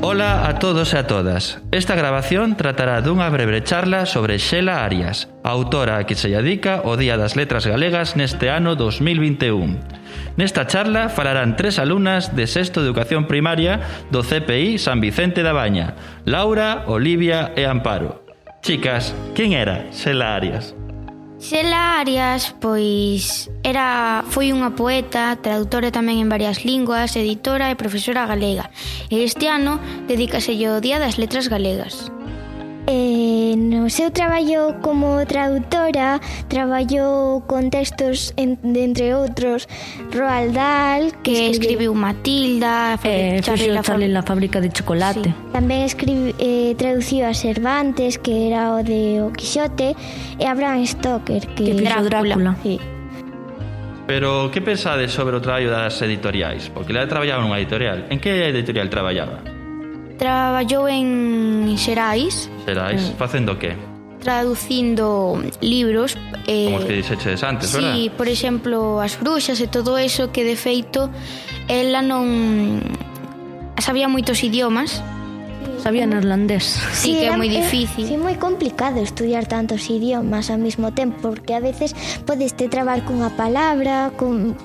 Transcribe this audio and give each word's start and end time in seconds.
Ola 0.00 0.48
a 0.48 0.60
todos 0.60 0.94
e 0.94 0.98
a 0.98 1.10
todas. 1.10 1.58
Esta 1.74 1.98
grabación 1.98 2.54
tratará 2.54 3.02
dunha 3.02 3.26
breve 3.34 3.66
charla 3.66 4.06
sobre 4.06 4.38
Xela 4.38 4.86
Arias, 4.86 5.26
a 5.42 5.50
autora 5.50 5.98
a 5.98 6.06
que 6.06 6.14
se 6.14 6.30
adica 6.38 6.86
o 6.86 6.94
Día 6.94 7.18
das 7.18 7.34
Letras 7.34 7.66
Galegas 7.66 8.14
neste 8.14 8.46
ano 8.46 8.78
2021. 8.78 10.38
Nesta 10.38 10.70
charla 10.70 11.10
falarán 11.10 11.58
tres 11.58 11.82
alumnas 11.82 12.38
de 12.38 12.46
sexto 12.46 12.78
de 12.78 12.94
educación 12.94 13.26
primaria 13.26 14.06
do 14.14 14.22
CPI 14.22 14.78
San 14.78 15.02
Vicente 15.02 15.42
da 15.42 15.50
Baña, 15.50 15.98
Laura, 16.22 16.86
Olivia 16.86 17.50
e 17.58 17.66
Amparo. 17.66 18.22
Chicas, 18.62 19.10
quen 19.34 19.50
era 19.50 19.90
Xela 19.90 20.38
Arias? 20.38 20.78
Xela 21.38 22.00
Arias, 22.02 22.50
pois, 22.58 23.46
era 23.62 24.26
foi 24.26 24.50
unha 24.50 24.74
poeta, 24.74 25.38
traductora 25.38 25.94
tamén 25.94 26.18
en 26.18 26.26
varias 26.26 26.66
linguas, 26.66 27.14
editora 27.14 27.70
e 27.70 27.78
profesora 27.78 28.26
galega. 28.26 28.74
E 29.06 29.22
este 29.22 29.46
ano 29.46 29.78
dedícaselle 30.10 30.66
o 30.74 30.82
Día 30.82 30.98
das 30.98 31.14
Letras 31.14 31.46
Galegas. 31.46 32.10
Eh, 33.48 33.56
no 33.56 33.88
seu 33.88 34.10
traballo 34.10 34.76
como 34.84 35.24
traductora 35.24 36.20
traballou 36.48 37.40
con 37.48 37.70
textos 37.72 38.36
en, 38.36 38.60
de, 38.60 38.84
entre 38.84 39.16
outros 39.16 39.64
Roald 40.12 40.52
Dahl, 40.52 41.16
que 41.24 41.48
escribiu, 41.48 41.88
escribiu 41.88 41.92
Matilda, 41.94 43.00
eh, 43.04 43.40
Charlie, 43.40 43.72
la, 43.72 43.80
Charlie 43.80 44.08
la 44.08 44.22
fábrica 44.22 44.60
de 44.60 44.68
chocolate. 44.68 45.32
Sí. 45.32 45.52
Tamén 45.56 45.88
escribiu, 45.88 46.36
eh, 46.36 46.76
traduciu 46.76 47.24
a 47.24 47.32
Cervantes, 47.32 48.20
que 48.20 48.52
era 48.52 48.76
o 48.76 48.84
de 48.84 49.24
O 49.24 49.32
Quixote, 49.32 49.96
e 50.36 50.44
a 50.44 50.52
Bram 50.52 50.84
Stoker, 50.84 51.48
que, 51.56 51.72
que 51.72 51.72
fixo 51.72 52.04
Drácula. 52.04 52.36
Drácula. 52.36 52.52
Sí. 52.60 52.76
Pero 54.04 54.52
que 54.52 54.60
pensades 54.60 55.08
sobre 55.12 55.36
o 55.36 55.40
traballo 55.40 55.72
das 55.72 55.96
editoriais? 56.04 56.68
Porque 56.68 56.92
le 56.92 57.00
traballaba 57.08 57.40
nunha 57.40 57.56
editorial. 57.56 58.12
En 58.12 58.20
que 58.20 58.32
editorial 58.52 58.92
traballaba? 58.92 59.57
Traballou 60.18 60.90
en 60.90 61.74
Xerais. 61.78 62.50
Xerais, 62.66 63.00
mm. 63.00 63.16
facendo 63.16 63.58
que? 63.58 63.78
Traducindo 64.18 65.38
libros. 65.62 66.18
Eh, 66.50 66.66
Como 66.66 66.82
os 66.82 66.84
que 66.84 66.98
dixeches 66.98 67.40
antes, 67.46 67.70
sí, 67.70 67.78
verdad? 67.78 67.94
Sí, 67.94 68.10
por 68.10 68.28
exemplo, 68.28 68.98
as 69.00 69.14
bruxas 69.14 69.62
e 69.62 69.70
todo 69.70 69.94
eso 69.94 70.34
que, 70.34 70.42
de 70.42 70.58
feito, 70.58 71.06
ela 71.70 72.02
non... 72.02 72.82
Sabía 73.78 74.10
moitos 74.10 74.42
idiomas. 74.42 74.98
Sabía 75.78 76.10
neerlandés. 76.10 76.66
Sí, 76.92 77.14
sí, 77.14 77.22
que 77.22 77.30
é 77.30 77.38
moi 77.38 77.46
difícil. 77.46 78.02
É, 78.02 78.08
sí, 78.10 78.16
moi 78.18 78.34
complicado 78.34 78.98
estudiar 78.98 79.46
tantos 79.46 79.86
idiomas 79.86 80.50
ao 80.50 80.58
mesmo 80.58 80.90
tempo, 80.90 81.30
porque 81.30 81.54
a 81.54 81.62
veces 81.62 81.94
podes 82.26 82.58
te 82.58 82.66
trabar 82.66 83.06
cunha 83.06 83.30
palabra, 83.38 84.10
con... 84.18 84.58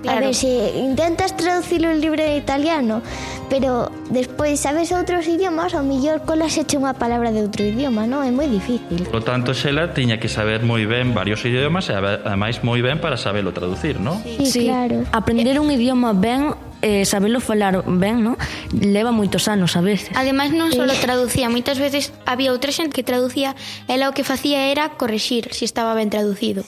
Claro. 0.00 0.18
A 0.18 0.20
ver, 0.24 0.34
se 0.34 0.72
intentas 0.80 1.36
traducir 1.36 1.84
un 1.84 2.00
libro 2.00 2.22
de 2.22 2.36
italiano, 2.36 3.02
Pero 3.48 3.92
despois 4.10 4.58
sabes 4.58 4.90
outros 4.90 5.26
idiomas, 5.30 5.74
ao 5.74 5.86
millor 5.86 6.26
colas 6.26 6.58
eche 6.58 6.74
unha 6.74 6.98
palabra 6.98 7.30
de 7.30 7.46
outro 7.46 7.62
idioma, 7.62 8.04
non? 8.04 8.26
É 8.26 8.30
moi 8.34 8.50
difícil. 8.50 9.06
Por 9.06 9.22
tanto, 9.22 9.54
Xela 9.54 9.94
tiña 9.94 10.18
que 10.18 10.26
saber 10.26 10.66
moi 10.66 10.82
ben 10.84 11.14
varios 11.14 11.46
idiomas 11.46 11.86
e 11.86 11.94
ademais 11.94 12.66
moi 12.66 12.82
ben 12.82 12.98
para 12.98 13.14
sabelo 13.14 13.54
traducir, 13.54 14.02
non? 14.02 14.18
Sí, 14.26 14.46
sí, 14.46 14.62
claro. 14.66 15.06
Aprender 15.14 15.62
un 15.62 15.70
idioma 15.70 16.10
ben 16.10 16.58
eh, 16.82 17.04
sabelo 17.04 17.40
falar 17.40 17.82
ben, 17.86 18.22
non? 18.22 18.36
Leva 18.74 19.10
moitos 19.14 19.48
anos 19.48 19.78
a 19.78 19.82
veces. 19.82 20.12
Ademais 20.18 20.50
non 20.52 20.74
só 20.74 20.84
traducía, 20.98 21.46
moitas 21.48 21.78
veces 21.78 22.12
había 22.26 22.50
outra 22.50 22.74
xente 22.74 22.94
que 22.94 23.06
traducía, 23.06 23.54
ela 23.86 24.10
o 24.10 24.14
que 24.14 24.26
facía 24.26 24.70
era 24.74 24.98
correxir 24.98 25.54
se 25.54 25.62
si 25.62 25.64
estaba 25.64 25.94
ben 25.94 26.10
traducido. 26.10 26.66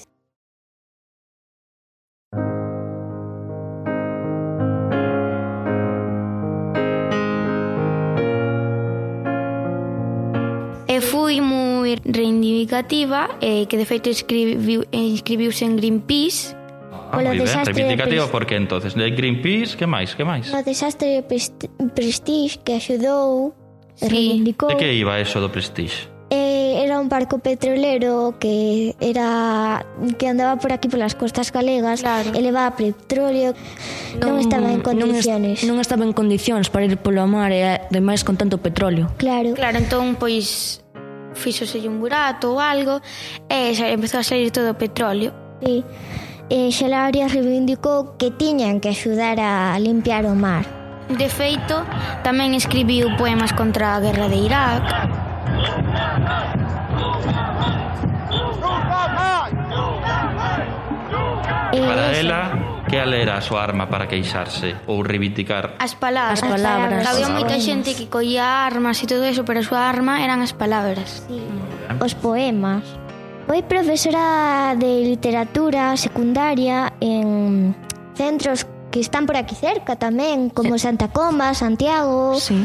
E 10.99 11.01
fui 11.01 11.39
moi 11.39 11.95
reivindicativa, 12.03 13.39
eh, 13.39 13.71
que 13.71 13.79
de 13.79 13.87
feito 13.87 14.11
escribiu, 14.11 14.83
inscribiuse 14.91 15.63
en 15.63 15.79
Greenpeace, 15.79 16.59
Ah, 16.91 17.17
polo 17.17 17.31
moi 17.31 17.39
ben, 17.39 17.65
reivindicativo 17.65 18.27
pres... 18.27 18.35
porque 18.35 18.55
entonces 18.59 18.99
de 18.99 19.09
Greenpeace, 19.15 19.79
que 19.79 19.87
máis, 19.87 20.19
que 20.19 20.25
máis? 20.27 20.51
O 20.53 20.59
desastre 20.67 21.23
de 21.23 21.23
Prestige 21.95 22.59
que 22.67 22.77
axudou, 22.77 23.55
sí. 23.95 24.11
reivindicou. 24.11 24.69
De 24.69 24.77
que 24.77 24.93
iba 24.93 25.17
eso 25.23 25.39
do 25.41 25.49
Prestige? 25.49 26.11
Eh, 26.29 26.85
era 26.85 27.01
un 27.01 27.09
barco 27.09 27.39
petrolero 27.39 28.37
que 28.39 28.95
era 29.01 29.87
que 30.19 30.29
andaba 30.29 30.61
por 30.61 30.75
aquí 30.75 30.89
polas 30.89 31.15
costas 31.15 31.49
galegas, 31.53 32.03
claro. 32.03 32.35
elevaba 32.37 32.77
petróleo, 32.77 33.57
non, 34.21 34.37
non 34.37 34.45
estaba 34.45 34.69
en 34.69 34.85
condicións. 34.85 35.25
Non, 35.33 35.57
est 35.57 35.65
non 35.65 35.77
estaba 35.81 36.05
en 36.05 36.13
condicións 36.13 36.69
para 36.69 36.85
ir 36.85 37.01
polo 37.01 37.25
mar 37.25 37.49
e 37.57 37.65
ademais 37.89 38.21
con 38.29 38.37
tanto 38.37 38.61
petróleo. 38.61 39.09
Claro. 39.17 39.57
Claro, 39.57 39.81
entón 39.81 40.21
pois 40.21 40.85
fixose 41.35 41.81
un 41.89 42.01
burato 42.01 42.55
ou 42.55 42.61
algo 42.61 43.01
e 43.49 43.75
xa 43.75 43.89
empezou 43.91 44.21
a 44.21 44.27
salir 44.27 44.51
todo 44.53 44.73
o 44.73 44.79
petróleo. 44.79 45.33
Sí. 45.65 45.85
E 46.49 46.73
Xelaria 46.73 47.29
reivindicou 47.29 48.17
que 48.17 48.33
tiñan 48.33 48.81
que 48.81 48.89
axudar 48.89 49.37
a 49.37 49.77
limpiar 49.77 50.25
o 50.25 50.33
mar. 50.33 50.65
De 51.09 51.29
feito, 51.29 51.85
tamén 52.25 52.53
escribiu 52.53 53.13
poemas 53.17 53.53
contra 53.57 53.97
a 53.97 54.01
guerra 54.01 54.29
de 54.29 54.39
Irak. 54.45 54.85
Para 61.73 62.13
ela, 62.17 62.68
Cal 62.89 63.13
era 63.13 63.37
a 63.37 63.43
súa 63.45 63.61
arma 63.61 63.87
para 63.93 64.09
queixarse 64.09 64.73
ou 64.89 65.05
reivindicar? 65.05 65.77
As 65.77 65.93
palabras. 65.93 66.41
As 66.41 66.49
palabras. 66.49 67.05
Había 67.05 67.29
moita 67.29 67.61
xente 67.61 67.93
que 67.93 68.09
collía 68.09 68.65
armas 68.65 68.97
e 69.05 69.07
todo 69.07 69.29
eso, 69.29 69.45
pero 69.45 69.61
a 69.61 69.65
súa 69.65 69.85
arma 69.85 70.25
eran 70.25 70.41
as 70.41 70.57
palabras. 70.57 71.29
Sí. 71.29 71.37
Os 72.01 72.17
poemas. 72.17 72.85
Foi 73.45 73.61
profesora 73.65 74.73
de 74.77 75.05
literatura 75.05 75.97
secundaria 76.01 76.97
en 77.01 77.77
centros 78.17 78.65
que 78.89 79.01
están 79.01 79.29
por 79.29 79.37
aquí 79.37 79.53
cerca 79.53 80.01
tamén, 80.01 80.49
como 80.49 80.81
Santa 80.81 81.13
Comba, 81.13 81.53
Santiago... 81.53 82.41
Sí. 82.41 82.65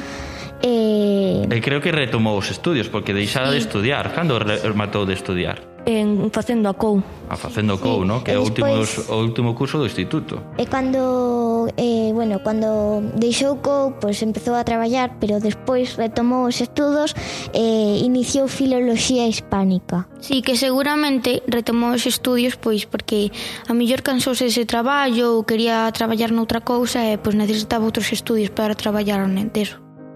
Eh... 0.63 1.43
E 1.43 1.59
creo 1.59 1.83
que 1.83 1.91
retomou 1.91 2.39
os 2.39 2.47
estudios, 2.47 2.87
porque 2.87 3.11
deixara 3.11 3.51
sí. 3.51 3.59
de 3.59 3.59
estudiar. 3.59 4.15
Cando 4.15 4.39
rematou 4.39 5.03
de 5.03 5.19
estudiar? 5.19 5.72
En 5.85 6.31
facendo 6.31 6.69
a 6.69 6.73
COU. 6.73 7.03
A 7.27 7.35
facendo 7.35 7.75
a 7.75 7.77
COU, 7.77 8.01
sí. 8.01 8.07
no? 8.07 8.23
Que 8.23 8.31
é 8.31 8.39
o 8.39 8.43
último, 8.43 8.71
despois... 8.71 9.09
o 9.11 9.19
último 9.19 9.51
curso 9.51 9.77
do 9.77 9.85
instituto. 9.85 10.39
E 10.55 10.63
cando, 10.65 11.67
eh, 11.75 12.15
bueno, 12.15 12.39
cando 12.39 13.03
deixou 13.19 13.59
COU, 13.59 13.99
pois 13.99 14.15
pues, 14.15 14.23
empezou 14.23 14.55
a 14.55 14.63
traballar, 14.63 15.19
pero 15.19 15.43
despois 15.43 15.99
retomou 15.99 16.47
os 16.47 16.63
estudos 16.63 17.11
e 17.51 17.59
eh, 17.59 18.07
iniciou 18.07 18.47
Filoloxía 18.47 19.27
Hispánica. 19.27 20.07
Sí, 20.23 20.39
que 20.39 20.55
seguramente 20.55 21.43
retomou 21.51 21.91
os 21.91 22.07
estudios 22.07 22.55
pois 22.55 22.87
porque 22.87 23.35
a 23.67 23.75
mellor 23.75 24.07
cansouse 24.07 24.47
ese 24.47 24.63
traballo 24.63 25.35
ou 25.35 25.43
quería 25.43 25.91
traballar 25.91 26.31
noutra 26.31 26.63
cousa 26.63 27.03
e 27.03 27.19
pois 27.19 27.35
necesitaba 27.35 27.83
outros 27.83 28.07
estudios 28.15 28.55
para 28.55 28.71
traballar 28.71 29.19
ao. 29.19 29.27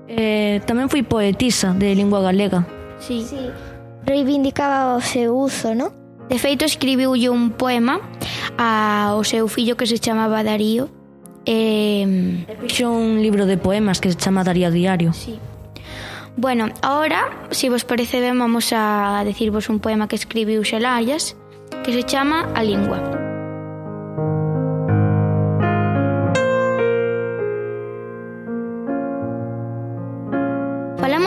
Eh, 0.07 0.63
tamén 0.63 0.87
foi 0.87 1.03
poetisa 1.03 1.75
de 1.75 1.91
lingua 1.91 2.23
galega. 2.23 2.63
Sí. 3.03 3.27
sí 3.27 3.51
reivindicaba 4.07 4.95
o 4.95 5.01
seu 5.03 5.35
uso, 5.35 5.75
non? 5.75 5.91
De 6.31 6.39
feito, 6.39 6.63
escribiulle 6.63 7.27
un 7.27 7.51
poema 7.51 7.99
ao 8.57 9.23
seu 9.27 9.47
fillo 9.51 9.75
que 9.75 9.85
se 9.85 9.99
chamaba 9.99 10.43
Darío. 10.43 10.87
E... 11.47 12.47
fixo 12.63 12.91
un 12.91 13.19
libro 13.19 13.45
de 13.45 13.59
poemas 13.59 13.99
que 13.99 14.11
se 14.11 14.17
chama 14.17 14.43
Darío 14.43 14.71
Diario. 14.71 15.11
Sí. 15.11 15.39
Bueno, 16.35 16.69
ahora, 16.81 17.47
se 17.51 17.67
si 17.67 17.69
vos 17.69 17.83
parece 17.83 18.19
ben, 18.19 18.37
vamos 18.37 18.71
a 18.71 19.23
decirvos 19.25 19.69
un 19.69 19.79
poema 19.79 20.07
que 20.07 20.15
escribiu 20.15 20.63
Xelallas 20.63 21.35
que 21.83 21.91
se 21.93 22.03
chama 22.03 22.47
A 22.53 22.63
Lingua. 22.63 23.16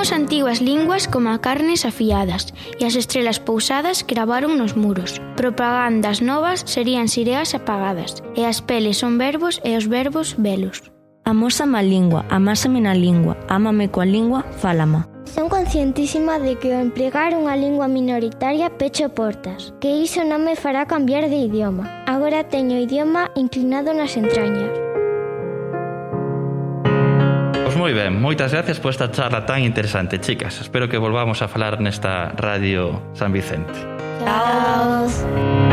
Temos 0.00 0.16
antiguas 0.16 0.62
linguas 0.62 1.06
como 1.06 1.28
a 1.28 1.42
carnes 1.44 1.84
afiadas 1.84 2.56
e 2.80 2.88
as 2.88 2.96
estrelas 2.96 3.36
pousadas 3.36 4.00
gravaron 4.00 4.56
nos 4.56 4.72
muros. 4.72 5.20
Propagandas 5.36 6.24
novas 6.24 6.64
serían 6.64 7.04
sireas 7.04 7.52
apagadas 7.52 8.24
e 8.32 8.48
as 8.48 8.64
peles 8.64 8.96
son 8.96 9.20
verbos 9.20 9.60
e 9.60 9.76
os 9.76 9.92
verbos 9.92 10.40
velos. 10.40 10.88
Amósame 11.28 11.76
a 11.76 11.84
lingua, 11.84 12.24
amásame 12.32 12.80
na 12.80 12.96
lingua, 12.96 13.36
ámame 13.44 13.92
coa 13.92 14.08
lingua, 14.08 14.40
fálama. 14.56 15.04
Son 15.28 15.52
conscientísima 15.52 16.40
de 16.40 16.56
que 16.56 16.72
o 16.72 16.80
empregar 16.80 17.36
unha 17.36 17.52
lingua 17.52 17.84
minoritaria 17.84 18.72
pecho 18.72 19.12
portas, 19.12 19.76
que 19.84 20.00
iso 20.00 20.24
non 20.24 20.40
me 20.40 20.56
fará 20.56 20.88
cambiar 20.88 21.28
de 21.28 21.44
idioma. 21.44 21.84
Agora 22.08 22.48
teño 22.48 22.80
o 22.80 22.84
idioma 22.88 23.28
inclinado 23.36 23.92
nas 23.92 24.16
entrañas 24.16 24.89
moi 27.80 27.96
ben, 27.96 28.12
moitas 28.20 28.52
gracias 28.52 28.76
por 28.76 28.92
esta 28.92 29.08
charla 29.08 29.48
tan 29.48 29.64
interesante, 29.64 30.20
chicas. 30.20 30.60
Espero 30.60 30.92
que 30.92 30.98
volvamos 30.98 31.40
a 31.40 31.48
falar 31.48 31.80
nesta 31.80 32.28
Radio 32.36 33.00
San 33.16 33.32
Vicente. 33.32 33.72
Chao. 34.20 35.69